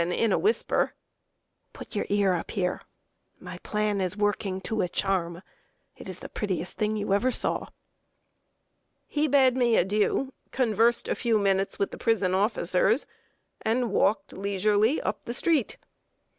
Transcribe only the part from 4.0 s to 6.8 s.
is working to a charm. It is the prettiest